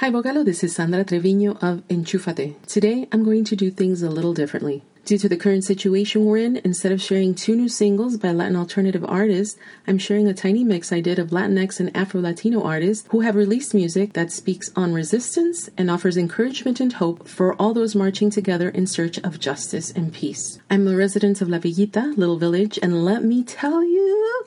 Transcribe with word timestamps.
Hi, 0.00 0.12
Bogalo. 0.12 0.44
This 0.44 0.62
is 0.62 0.76
Sandra 0.76 1.04
Treviño 1.04 1.60
of 1.60 1.82
Enchufate. 1.88 2.54
Today, 2.68 3.08
I'm 3.10 3.24
going 3.24 3.42
to 3.42 3.56
do 3.56 3.68
things 3.68 4.00
a 4.00 4.08
little 4.08 4.32
differently. 4.32 4.84
Due 5.04 5.18
to 5.18 5.28
the 5.28 5.36
current 5.36 5.64
situation 5.64 6.24
we're 6.24 6.36
in, 6.36 6.58
instead 6.58 6.92
of 6.92 7.02
sharing 7.02 7.34
two 7.34 7.56
new 7.56 7.68
singles 7.68 8.16
by 8.16 8.30
Latin 8.30 8.54
alternative 8.54 9.04
artists, 9.04 9.58
I'm 9.88 9.98
sharing 9.98 10.28
a 10.28 10.32
tiny 10.32 10.62
mix 10.62 10.92
I 10.92 11.00
did 11.00 11.18
of 11.18 11.30
Latinx 11.30 11.80
and 11.80 11.90
Afro 11.96 12.20
Latino 12.20 12.62
artists 12.62 13.08
who 13.10 13.22
have 13.22 13.34
released 13.34 13.74
music 13.74 14.12
that 14.12 14.30
speaks 14.30 14.70
on 14.76 14.94
resistance 14.94 15.68
and 15.76 15.90
offers 15.90 16.16
encouragement 16.16 16.78
and 16.78 16.92
hope 16.92 17.26
for 17.26 17.54
all 17.54 17.74
those 17.74 17.96
marching 17.96 18.30
together 18.30 18.68
in 18.68 18.86
search 18.86 19.18
of 19.18 19.40
justice 19.40 19.90
and 19.90 20.14
peace. 20.14 20.60
I'm 20.70 20.86
a 20.86 20.94
resident 20.94 21.40
of 21.40 21.48
La 21.48 21.58
Villita, 21.58 22.16
Little 22.16 22.38
Village, 22.38 22.78
and 22.80 23.04
let 23.04 23.24
me 23.24 23.42
tell 23.42 23.82
you, 23.82 24.44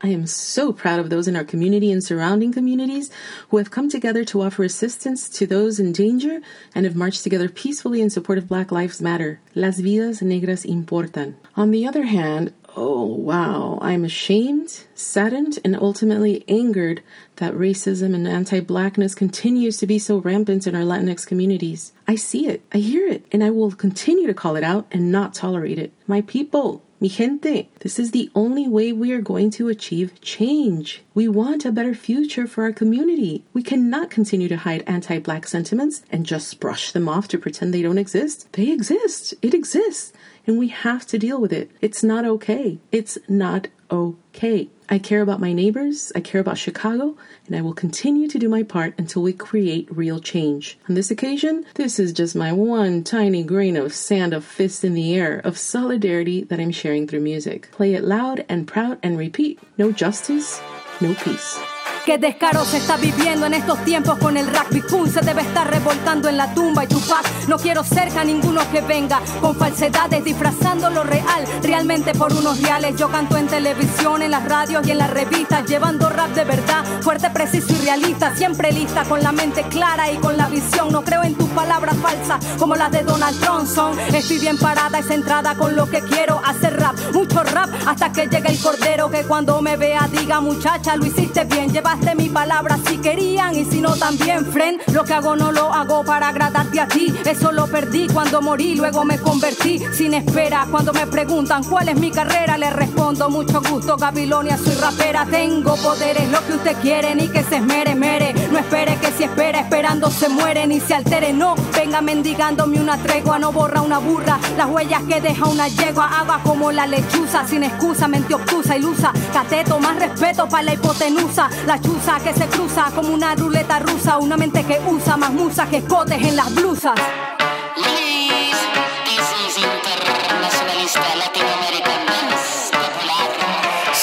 I 0.00 0.08
am 0.08 0.26
so 0.26 0.72
proud 0.72 1.00
of 1.00 1.10
those 1.10 1.28
in 1.28 1.36
our 1.36 1.44
community 1.44 1.90
and 1.90 2.02
surrounding 2.02 2.52
communities 2.52 3.10
who 3.48 3.58
have 3.58 3.70
come 3.70 3.88
together 3.88 4.24
to 4.26 4.42
offer 4.42 4.64
assistance 4.64 5.28
to 5.30 5.46
those 5.46 5.80
in 5.80 5.92
danger 5.92 6.40
and 6.74 6.84
have 6.84 6.96
marched 6.96 7.22
together 7.22 7.48
peacefully 7.48 8.00
in 8.00 8.10
support 8.10 8.38
of 8.38 8.48
Black 8.48 8.70
Lives 8.70 9.00
Matter. 9.00 9.40
Las 9.54 9.80
vidas 9.80 10.20
negras 10.20 10.66
importan. 10.66 11.34
On 11.56 11.70
the 11.70 11.86
other 11.86 12.04
hand, 12.04 12.52
oh 12.76 13.04
wow, 13.04 13.78
I'm 13.80 14.04
ashamed, 14.04 14.84
saddened, 14.94 15.58
and 15.64 15.76
ultimately 15.76 16.44
angered 16.48 17.02
that 17.36 17.54
racism 17.54 18.14
and 18.14 18.26
anti 18.26 18.60
blackness 18.60 19.14
continues 19.14 19.78
to 19.78 19.86
be 19.86 19.98
so 19.98 20.18
rampant 20.18 20.66
in 20.66 20.74
our 20.74 20.82
Latinx 20.82 21.26
communities. 21.26 21.92
I 22.06 22.16
see 22.16 22.46
it, 22.46 22.62
I 22.72 22.78
hear 22.78 23.06
it, 23.06 23.24
and 23.32 23.42
I 23.42 23.50
will 23.50 23.72
continue 23.72 24.26
to 24.26 24.34
call 24.34 24.56
it 24.56 24.64
out 24.64 24.86
and 24.90 25.12
not 25.12 25.34
tolerate 25.34 25.78
it. 25.78 25.92
My 26.06 26.20
people, 26.22 26.82
Mi 27.04 27.10
gente, 27.10 27.68
this 27.80 27.98
is 27.98 28.12
the 28.12 28.30
only 28.34 28.66
way 28.66 28.90
we 28.90 29.12
are 29.12 29.20
going 29.20 29.50
to 29.50 29.68
achieve 29.68 30.18
change. 30.22 31.02
We 31.12 31.28
want 31.28 31.66
a 31.66 31.70
better 31.70 31.94
future 31.94 32.46
for 32.46 32.64
our 32.64 32.72
community. 32.72 33.44
We 33.52 33.62
cannot 33.62 34.08
continue 34.08 34.48
to 34.48 34.56
hide 34.56 34.84
anti 34.86 35.18
black 35.18 35.46
sentiments 35.46 36.02
and 36.10 36.24
just 36.24 36.58
brush 36.60 36.92
them 36.92 37.06
off 37.06 37.28
to 37.28 37.36
pretend 37.36 37.74
they 37.74 37.82
don't 37.82 37.98
exist. 37.98 38.50
They 38.52 38.70
exist. 38.70 39.34
It 39.42 39.52
exists. 39.52 40.14
And 40.46 40.58
we 40.58 40.68
have 40.68 41.06
to 41.08 41.18
deal 41.18 41.38
with 41.38 41.52
it. 41.52 41.70
It's 41.82 42.02
not 42.02 42.24
okay. 42.24 42.78
It's 42.90 43.18
not 43.28 43.68
okay. 43.90 44.70
I 44.88 44.98
care 44.98 45.22
about 45.22 45.40
my 45.40 45.52
neighbors, 45.52 46.12
I 46.14 46.20
care 46.20 46.40
about 46.40 46.58
Chicago, 46.58 47.16
and 47.46 47.56
I 47.56 47.62
will 47.62 47.72
continue 47.72 48.28
to 48.28 48.38
do 48.38 48.48
my 48.48 48.62
part 48.62 48.94
until 48.98 49.22
we 49.22 49.32
create 49.32 49.88
real 49.90 50.20
change. 50.20 50.78
On 50.88 50.94
this 50.94 51.10
occasion, 51.10 51.64
this 51.74 51.98
is 51.98 52.12
just 52.12 52.36
my 52.36 52.52
one 52.52 53.02
tiny 53.02 53.42
grain 53.42 53.76
of 53.76 53.94
sand 53.94 54.34
of 54.34 54.44
fist 54.44 54.84
in 54.84 54.94
the 54.94 55.14
air 55.14 55.38
of 55.38 55.56
solidarity 55.56 56.44
that 56.44 56.60
I'm 56.60 56.70
sharing 56.70 57.08
through 57.08 57.20
music. 57.20 57.70
Play 57.72 57.94
it 57.94 58.04
loud 58.04 58.44
and 58.48 58.68
proud 58.68 58.98
and 59.02 59.16
repeat 59.16 59.58
no 59.78 59.90
justice, 59.90 60.60
no 61.00 61.14
peace. 61.14 61.58
Qué 62.04 62.18
descaro 62.18 62.66
se 62.66 62.76
está 62.76 62.98
viviendo 62.98 63.46
en 63.46 63.54
estos 63.54 63.82
tiempos 63.82 64.18
con 64.18 64.36
el 64.36 64.46
rugby 64.46 64.82
Kun 64.82 65.10
se 65.10 65.22
debe 65.22 65.40
estar 65.40 65.70
revoltando 65.70 66.28
en 66.28 66.36
la 66.36 66.52
tumba 66.52 66.84
y 66.84 66.86
tu 66.86 67.00
paz. 67.00 67.22
No 67.48 67.56
quiero 67.56 67.82
cerca 67.82 68.22
ninguno 68.24 68.60
que 68.70 68.82
venga 68.82 69.22
con 69.40 69.56
falsedades 69.56 70.22
disfrazando 70.22 70.90
lo 70.90 71.02
real, 71.02 71.46
realmente 71.62 72.12
por 72.12 72.30
unos 72.34 72.60
reales. 72.60 72.96
Yo 72.96 73.08
canto 73.08 73.38
en 73.38 73.46
televisión, 73.46 74.20
en 74.20 74.32
las 74.32 74.44
radios 74.44 74.86
y 74.86 74.90
en 74.90 74.98
las 74.98 75.08
revistas, 75.08 75.64
llevando 75.64 76.10
rap 76.10 76.28
de 76.34 76.44
verdad, 76.44 76.84
fuerte, 77.00 77.30
preciso 77.30 77.72
y 77.72 77.86
realista, 77.86 78.36
siempre 78.36 78.70
lista, 78.70 79.04
con 79.04 79.22
la 79.22 79.32
mente 79.32 79.62
clara 79.62 80.12
y 80.12 80.18
con 80.18 80.36
la 80.36 80.48
visión. 80.48 80.92
No 80.92 81.02
creo 81.04 81.22
en 81.24 81.34
tus 81.36 81.48
palabras 81.50 81.96
falsas 81.96 82.44
como 82.58 82.76
las 82.76 82.90
de 82.90 83.02
Donald 83.02 83.42
Johnson. 83.42 83.98
Estoy 84.12 84.40
bien 84.40 84.58
parada 84.58 85.00
y 85.00 85.04
centrada 85.04 85.54
con 85.54 85.74
lo 85.74 85.88
que 85.88 86.02
quiero 86.02 86.38
hacer 86.44 86.78
rap, 86.78 86.96
mucho 87.14 87.42
rap 87.42 87.70
hasta 87.86 88.12
que 88.12 88.26
llegue 88.26 88.50
el 88.50 88.60
cordero 88.60 89.10
que 89.10 89.22
cuando 89.22 89.62
me 89.62 89.78
vea 89.78 90.06
diga 90.12 90.42
muchacha 90.42 90.96
lo 90.96 91.06
hiciste 91.06 91.44
bien, 91.44 91.72
lleva 91.72 91.93
de 92.00 92.14
mi 92.14 92.28
palabra 92.28 92.78
si 92.86 92.98
querían 92.98 93.54
y 93.54 93.64
si 93.64 93.80
no 93.80 93.94
también, 93.96 94.44
friend. 94.46 94.80
Lo 94.92 95.04
que 95.04 95.14
hago 95.14 95.36
no 95.36 95.52
lo 95.52 95.72
hago 95.72 96.04
para 96.04 96.28
agradarte 96.28 96.80
a 96.80 96.88
ti. 96.88 97.14
Eso 97.24 97.52
lo 97.52 97.66
perdí 97.66 98.06
cuando 98.08 98.40
morí, 98.42 98.74
luego 98.74 99.04
me 99.04 99.18
convertí 99.18 99.82
sin 99.92 100.14
espera. 100.14 100.66
Cuando 100.70 100.92
me 100.92 101.06
preguntan 101.06 101.62
cuál 101.64 101.88
es 101.88 101.96
mi 101.96 102.10
carrera, 102.10 102.58
les 102.58 102.72
respondo 102.72 103.30
mucho 103.30 103.60
gusto, 103.60 103.96
Gabilonia, 103.96 104.56
soy 104.56 104.74
rapera. 104.74 105.26
Tengo 105.30 105.76
poderes, 105.76 106.28
lo 106.30 106.44
que 106.46 106.54
usted 106.54 106.76
quiere, 106.80 107.14
ni 107.14 107.28
que 107.28 107.42
se 107.42 107.56
esmere, 107.56 107.94
mere. 107.94 108.34
No 108.50 108.58
espere 108.58 108.96
que 108.96 109.12
si 109.12 109.24
espera, 109.24 109.60
esperando 109.60 110.10
se 110.10 110.28
muere 110.28 110.66
ni 110.66 110.80
se 110.80 110.94
altere. 110.94 111.32
No, 111.32 111.54
venga 111.76 112.00
mendigándome 112.00 112.80
una 112.80 112.98
tregua, 112.98 113.38
no 113.38 113.52
borra 113.52 113.82
una 113.82 113.98
burra. 113.98 114.38
Las 114.56 114.68
huellas 114.68 115.02
que 115.04 115.20
deja 115.20 115.46
una 115.46 115.68
yegua, 115.68 116.20
haga 116.20 116.42
como 116.42 116.72
la 116.72 116.86
lechuza, 116.86 117.46
sin 117.46 117.62
excusa, 117.64 118.08
mente 118.08 118.34
obtusa, 118.34 118.76
ilusa. 118.76 119.12
Cateto, 119.32 119.78
más 119.78 119.96
respeto 119.96 120.48
para 120.48 120.64
la 120.64 120.74
hipotenusa. 120.74 121.48
Chuza 121.84 122.18
que 122.18 122.32
se 122.32 122.46
cruza 122.46 122.90
como 122.94 123.12
una 123.12 123.34
ruleta 123.34 123.78
rusa, 123.78 124.16
una 124.16 124.36
mente 124.36 124.64
que 124.64 124.80
usa 124.86 125.16
más 125.18 125.30
musa 125.30 125.66
que 125.66 125.78
escotes 125.78 126.20
en 126.22 126.34
las 126.34 126.54
blusas. 126.54 126.94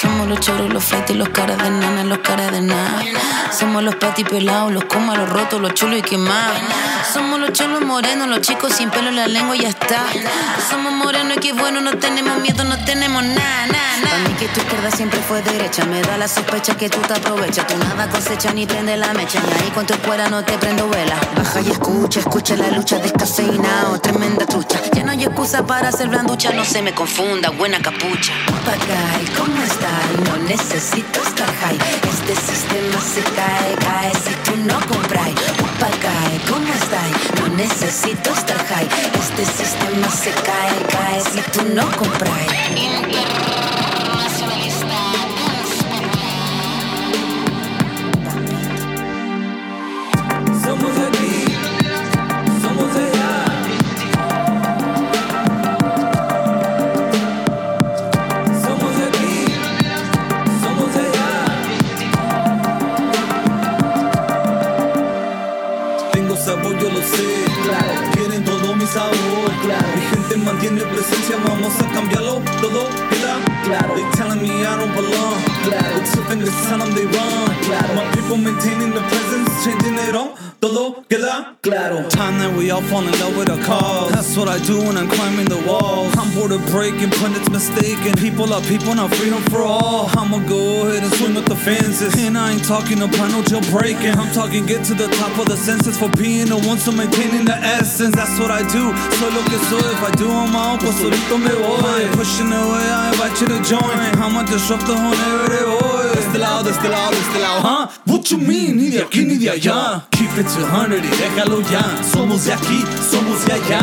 Somos 0.00 0.28
los 0.28 0.40
choros, 0.40 0.72
los 0.72 0.84
flights, 0.84 1.14
los 1.14 1.28
caras 1.30 1.58
de 1.58 1.70
nana, 1.70 2.04
los 2.04 2.18
caras 2.18 2.52
de 2.52 2.60
nada. 2.60 3.02
Somos 3.50 3.82
los 3.82 3.96
patis 3.96 4.28
pelados, 4.28 4.72
los 4.72 4.84
comas, 4.84 5.16
los 5.16 5.28
rotos, 5.28 5.60
los 5.60 5.72
chulos 5.74 5.98
y 5.98 6.02
quemados. 6.02 6.58
Somos 7.12 7.40
los 7.40 7.52
cholos 7.52 7.80
morenos, 7.82 8.28
los 8.28 8.40
chicos 8.40 8.72
sin 8.72 8.88
pelo 8.90 9.08
en 9.08 9.16
la 9.16 9.26
lengua 9.26 9.56
ya 9.56 9.68
está. 9.68 10.06
Somos 10.68 10.92
morenos 10.92 11.38
y 11.38 11.40
qué 11.40 11.52
bueno, 11.52 11.80
no 11.80 11.98
tenemos 11.98 12.38
miedo, 12.38 12.62
no 12.62 12.76
tenemos 12.84 13.24
nada, 13.24 13.66
nada, 13.66 13.96
nada. 14.04 14.18
Mí 14.28 14.34
que 14.34 14.46
tu 14.48 14.60
izquierda 14.60 14.90
siempre 14.92 15.18
fue 15.20 15.42
derecha, 15.42 15.84
me 15.86 16.02
da 16.02 16.16
la 16.16 16.28
sospecha 16.28 16.76
que 16.76 16.88
tú 16.88 17.00
te 17.00 17.14
aprovechas. 17.14 17.66
Tú 17.66 17.76
nada 17.78 18.08
cosecha 18.08 18.52
ni 18.52 18.64
prende 18.64 18.96
la 18.96 19.12
mecha, 19.12 19.40
ni 19.40 19.52
ahí 19.64 19.70
con 19.74 19.86
tu 19.86 19.94
escuela 19.94 20.28
no 20.28 20.44
te 20.44 20.56
prendo 20.58 20.88
vela. 20.88 21.16
Baja 21.36 21.60
y 21.60 21.70
escucha, 21.70 22.20
escucha 22.20 22.56
la 22.56 22.70
lucha 22.70 22.98
descafeinado, 22.98 24.00
tremenda 24.00 24.46
trucha. 24.46 24.80
Ya 24.94 25.02
no 25.02 25.10
hay 25.10 25.24
excusa 25.24 25.66
para 25.66 25.90
ser 25.90 26.08
blanducha, 26.08 26.52
no 26.52 26.64
se 26.64 26.80
me 26.80 26.94
confunda, 26.94 27.50
buena 27.50 27.80
capucha. 27.80 28.32
Papagay, 28.46 29.24
¿cómo 29.36 29.60
estás? 29.62 30.30
No 30.30 30.36
necesito 30.44 31.20
estar 31.22 31.52
high, 31.56 31.78
este 32.08 32.36
sistema 32.36 33.00
se 33.00 33.22
cae, 33.22 33.74
cae 33.80 34.12
si 34.14 34.34
tú 34.44 34.56
no 34.58 34.78
necesito 37.60 38.32
estar 38.32 38.58
high, 38.68 38.88
este 39.18 39.44
sistema 39.44 40.08
se 40.10 40.30
cae, 40.30 40.86
cae 40.88 41.20
si 41.20 41.40
tú 41.50 41.62
no 41.74 41.84
compras. 41.92 42.69
Quieren 68.92 69.10
todo 69.10 69.10
mi 69.10 69.20
sabor. 69.20 69.52
Gente 70.10 70.36
mantiene 70.36 70.82
presencia, 70.82 71.36
vamos 71.44 71.72
a 71.80 71.92
cambiarlo 71.92 72.42
todo. 72.60 72.88
Claro. 73.64 73.94
They 73.94 74.04
telling 74.16 74.42
me 74.42 74.64
I 74.64 74.76
don't 74.76 74.94
belong. 74.94 75.38
It's 76.00 76.16
up 76.16 76.30
in 76.32 76.40
the 76.40 76.50
sun, 76.50 76.94
they 76.94 77.06
run. 77.06 77.50
My 77.94 78.19
people 78.30 78.44
maintaining 78.44 78.90
the 78.90 79.00
presence, 79.10 79.64
changing 79.64 79.98
it 80.06 80.14
all. 80.14 80.38
Todo 80.60 81.02
queda 81.08 81.56
claro. 81.62 82.06
Time 82.10 82.38
that 82.38 82.52
we 82.54 82.70
all 82.70 82.82
fall 82.82 83.02
in 83.02 83.10
love 83.18 83.36
with 83.36 83.48
a 83.48 83.58
cause. 83.64 84.12
That's 84.12 84.36
what 84.36 84.46
I 84.46 84.58
do 84.62 84.78
when 84.78 84.96
I'm 84.96 85.08
climbing 85.08 85.48
the 85.48 85.58
walls. 85.66 86.14
I'm 86.16 86.30
bored 86.34 86.52
of 86.52 86.62
breaking, 86.70 87.10
pundits 87.10 87.48
mistaken. 87.50 88.14
People 88.14 88.52
are 88.52 88.60
people, 88.68 88.94
not 88.94 89.10
freedom 89.14 89.42
for 89.50 89.62
all. 89.62 90.06
I'ma 90.14 90.38
go 90.46 90.86
ahead 90.86 91.02
and 91.02 91.12
swing 91.14 91.34
with 91.34 91.46
the 91.46 91.56
fences. 91.56 92.14
And 92.22 92.38
I 92.38 92.52
ain't 92.52 92.64
talking 92.64 93.02
about 93.02 93.32
no 93.34 93.42
jailbreaking. 93.42 94.14
I'm 94.14 94.30
talking 94.32 94.64
get 94.66 94.84
to 94.84 94.94
the 94.94 95.08
top 95.18 95.34
of 95.38 95.46
the 95.48 95.56
census 95.56 95.98
for 95.98 96.10
being 96.14 96.46
the 96.46 96.60
one, 96.70 96.78
so 96.78 96.92
maintaining 96.92 97.46
the 97.46 97.56
essence. 97.56 98.14
That's 98.14 98.38
what 98.38 98.52
I 98.52 98.62
do. 98.70 98.94
Soy 99.18 99.30
lo 99.34 99.42
que 99.50 99.58
soy. 99.66 99.82
If 99.96 100.02
I 100.06 100.12
do 100.14 100.30
on 100.30 100.52
my 100.52 100.70
own, 100.70 100.78
pues 100.78 100.94
solito 101.00 101.34
me 101.40 101.50
voy. 101.50 102.06
Pushing 102.14 102.52
away, 102.52 102.86
I 103.00 103.10
invite 103.10 103.40
you 103.40 103.48
to 103.48 103.58
join. 103.66 103.98
I'ma 104.22 104.44
disrupt 104.44 104.86
the 104.86 104.94
whole 104.94 105.18
narrative. 105.18 105.90
De 106.14 106.20
este 106.20 106.38
lado, 106.38 106.64
de 106.64 106.70
este 106.70 106.88
lado, 106.88 107.10
de 107.10 107.40
huh? 107.64 107.88
What 108.20 108.30
you 108.32 108.36
mean? 108.36 108.76
Ni 108.76 108.90
de 108.90 109.00
aquí 109.00 109.24
ni 109.24 109.38
de 109.38 109.48
allá. 109.48 110.04
Keep 110.10 110.36
it 110.36 110.46
200 110.46 111.02
y 111.02 111.08
déjalo 111.08 111.62
ya. 111.62 112.04
Somos 112.04 112.44
de 112.44 112.52
aquí, 112.52 112.84
somos 113.10 113.46
de 113.46 113.54
allá. 113.54 113.80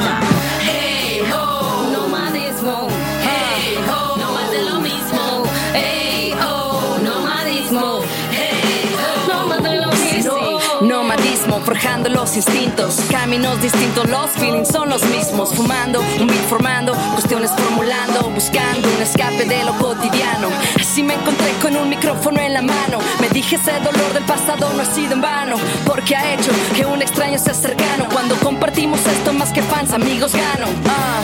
Los 12.05 12.35
instintos. 12.35 12.95
Caminos 13.09 13.61
distintos, 13.61 14.07
los 14.09 14.29
feelings 14.31 14.67
son 14.67 14.89
los 14.89 15.03
mismos. 15.05 15.53
Fumando, 15.53 15.99
un 16.19 16.27
beat 16.27 16.47
formando, 16.47 16.93
cuestiones 17.13 17.51
formulando, 17.51 18.29
buscando 18.29 18.87
un 18.95 19.01
escape 19.01 19.45
de 19.45 19.63
lo 19.63 19.73
cotidiano. 19.77 20.49
Así 20.79 21.03
me 21.03 21.15
encontré 21.15 21.51
con 21.61 21.75
un 21.75 21.89
micrófono 21.89 22.39
en 22.39 22.53
la 22.53 22.61
mano. 22.61 22.99
Me 23.19 23.29
dije 23.29 23.55
ese 23.55 23.71
dolor 23.79 24.13
del 24.13 24.23
pasado 24.23 24.71
no 24.73 24.81
ha 24.81 24.85
sido 24.85 25.13
en 25.13 25.21
vano, 25.21 25.57
porque 25.85 26.15
ha 26.15 26.33
hecho 26.33 26.51
que 26.75 26.85
un 26.85 27.01
extraño 27.01 27.39
sea 27.39 27.53
cercano. 27.53 28.05
Cuando 28.11 28.35
compartimos 28.37 28.99
esto 29.05 29.33
más 29.33 29.51
que 29.51 29.61
fans, 29.63 29.91
amigos 29.91 30.33
gano. 30.33 30.67
Ah, 30.87 31.16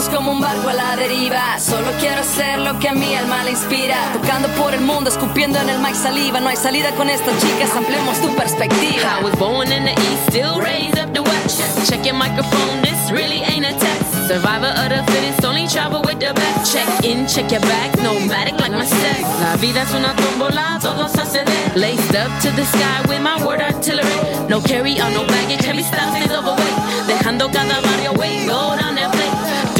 como 0.00 0.32
un 0.32 0.40
barco 0.40 0.70
a 0.70 0.72
la 0.72 0.96
deriva. 0.96 1.58
Solo 1.58 1.92
quiero 2.00 2.20
hacer 2.22 2.58
lo 2.58 2.78
que 2.78 2.88
a 2.88 2.94
mi 2.94 3.14
alma 3.14 3.44
le 3.44 3.50
inspira. 3.50 3.96
Tocando 4.14 4.48
por 4.56 4.72
el 4.72 4.80
mundo, 4.80 5.10
escupiendo 5.10 5.58
en 5.58 5.68
el 5.68 5.78
mic 5.80 5.94
saliva. 5.94 6.40
No 6.40 6.48
hay 6.48 6.56
salida 6.56 6.90
con 6.92 7.10
estas 7.10 7.38
chicas, 7.40 7.70
ampliemos 7.76 8.18
tu 8.20 8.34
perspectiva. 8.34 9.18
I 9.20 9.22
was 9.22 9.34
born 9.38 9.70
in 9.70 9.84
the 9.84 9.92
east, 9.92 10.30
still 10.30 10.60
raised 10.60 10.98
up 10.98 11.12
the 11.12 11.20
west. 11.20 11.90
Check 11.90 12.06
your 12.06 12.14
microphone, 12.14 12.80
this 12.80 13.10
really 13.10 13.42
ain't 13.42 13.66
a 13.66 13.72
test. 13.72 14.28
Survivor 14.28 14.72
of 14.80 14.88
the 14.88 15.02
fittest, 15.12 15.44
only 15.44 15.68
travel 15.68 16.00
with 16.02 16.18
the 16.20 16.32
best. 16.32 16.72
Check 16.72 16.88
in, 17.04 17.26
check 17.26 17.50
your 17.52 17.60
bags, 17.60 18.00
nomadic 18.00 18.58
like 18.60 18.72
my 18.72 18.86
sex. 18.86 19.20
La 19.40 19.56
vida 19.56 19.82
es 19.82 19.92
una 19.92 20.14
tómbola, 20.16 20.78
todo 20.80 21.06
se. 21.08 21.44
Laced 21.74 22.16
up 22.16 22.30
to 22.40 22.50
the 22.52 22.64
sky 22.64 23.02
with 23.08 23.20
my 23.20 23.44
word 23.44 23.60
artillery. 23.60 24.08
No 24.48 24.60
carry 24.60 24.98
on, 25.00 25.12
no 25.12 25.26
baggage, 25.26 25.64
heavy 25.64 25.82
stuff 25.82 26.16
is 26.16 26.32
overweight. 26.32 27.06
Dejando 27.06 27.50
cada 27.52 27.80
barrio 27.82 28.12
way, 28.14 28.46
go 28.46 28.74
down. 28.76 29.01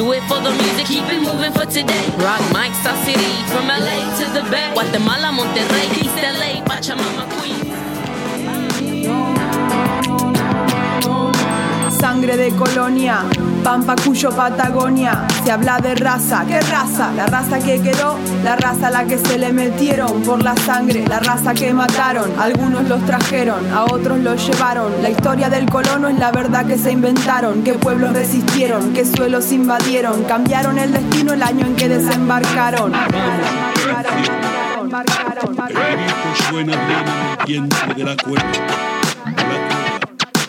Do 0.02 0.10
it 0.10 0.22
for 0.24 0.40
the 0.40 0.50
music, 0.50 0.86
keep 0.86 1.04
it 1.04 1.20
moving 1.22 1.52
for 1.52 1.64
today. 1.64 2.04
Rock 2.18 2.42
Mike, 2.52 2.74
South 2.82 2.98
City, 3.04 3.22
from 3.54 3.68
LA 3.68 4.02
to 4.18 4.24
the 4.34 4.42
Bay. 4.50 4.68
Guatemala, 4.74 5.30
Monterrey, 5.30 5.86
East 6.02 6.16
LA, 6.16 6.58
Pachamama, 6.66 7.30
Queens. 7.38 7.61
De 12.32 12.50
colonia, 12.52 13.24
Pampa 13.62 13.94
Cuyo 13.94 14.30
Patagonia. 14.30 15.26
Se 15.44 15.52
habla 15.52 15.78
de 15.78 15.94
raza, 15.94 16.46
¿qué 16.48 16.60
raza? 16.62 17.12
La 17.12 17.26
raza 17.26 17.58
que 17.58 17.78
quedó, 17.82 18.16
la 18.42 18.56
raza 18.56 18.86
a 18.86 18.90
la 18.90 19.04
que 19.04 19.18
se 19.18 19.36
le 19.36 19.52
metieron 19.52 20.22
por 20.22 20.42
la 20.42 20.56
sangre, 20.56 21.04
la 21.06 21.20
raza 21.20 21.52
que 21.52 21.74
mataron. 21.74 22.30
Algunos 22.40 22.88
los 22.88 23.04
trajeron, 23.04 23.70
a 23.70 23.84
otros 23.84 24.18
los 24.20 24.46
llevaron. 24.46 25.02
La 25.02 25.10
historia 25.10 25.50
del 25.50 25.68
colono 25.68 26.08
es 26.08 26.18
la 26.18 26.32
verdad 26.32 26.64
que 26.64 26.78
se 26.78 26.92
inventaron. 26.92 27.62
¿Qué 27.64 27.74
pueblos 27.74 28.14
resistieron? 28.14 28.94
¿Qué 28.94 29.04
suelos 29.04 29.52
invadieron? 29.52 30.24
Cambiaron 30.24 30.78
el 30.78 30.90
destino 30.90 31.34
el 31.34 31.42
año 31.42 31.66
en 31.66 31.76
que 31.76 31.88
desembarcaron. 31.90 32.92